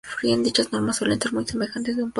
[0.43, 2.09] Dichas normas suelen ser muy semejantes de un país a otro.